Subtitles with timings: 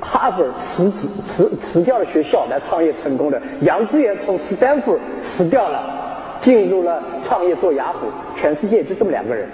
[0.00, 8.06] 哈佛辞职辞辞掉了学校来创业成功的，杨致远从斯坦福辞掉了，进入了创业做雅虎，
[8.36, 9.48] 全世界就这么两个人，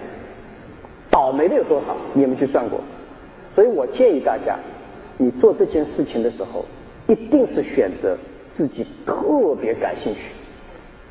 [1.10, 1.94] 倒霉的有多少？
[2.12, 2.80] 你们去算过？
[3.54, 4.56] 所以我建议大家，
[5.16, 6.64] 你做这件事情的时候，
[7.06, 8.16] 一定是选择
[8.52, 9.14] 自己特
[9.60, 10.20] 别感兴趣，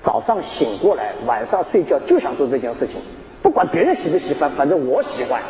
[0.03, 2.95] 早上醒过来，晚上睡觉就想做这件事情，
[3.41, 5.41] 不管别人喜不喜欢，反正我喜欢。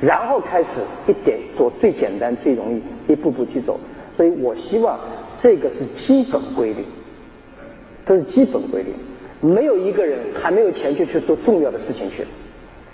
[0.00, 3.78] 然后开始一点做最简单、最容易，一步步去走。
[4.16, 4.98] 所以我希望
[5.40, 6.84] 这个是基本规律，
[8.06, 8.92] 这是基本规律。
[9.40, 12.24] 没有一个人还没有钱就去做重要的事情去。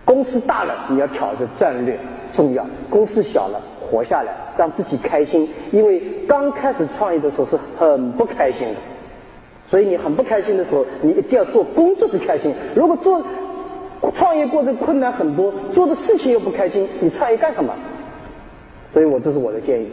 [0.04, 1.98] 公司大了，你要挑着战略
[2.34, 5.48] 重要；公司小了，活下来，让自己开心。
[5.72, 8.74] 因为刚开始创业的时候是很不开心的，
[9.66, 12.52] 所以你很不开心的时候，你一定要做工作是开心。
[12.74, 13.22] 如果做
[14.14, 17.74] 创业过程困难很多，做的事情又不开心，你创业干什么？
[18.92, 19.88] 所以我这是我的建议。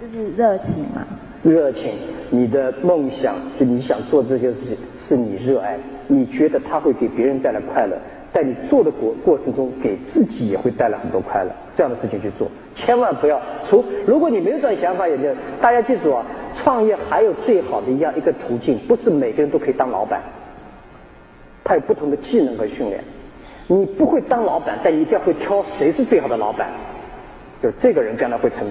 [0.00, 1.06] 就是热情嘛？
[1.44, 1.92] 热情，
[2.30, 7.96] 你的梦想，就你想做这些事情，是你热爱，你觉得它会给别人带来快乐，
[8.32, 11.50] 在你做的过过程中，给自己也会带来很多快乐。
[11.76, 13.84] 这样的事情去做，千万不要除。
[14.06, 15.24] 如果你没有这种想法，也就
[15.60, 20.20] 大家记住啊，创业还有最好的一样一个途径，不是每个人都可以当老板。
[21.72, 23.02] 他有不同的技能和训练，
[23.66, 26.68] 你不会当老板，但你一定要会挑谁是最好的老板，
[27.62, 28.66] 就这个人将来会成。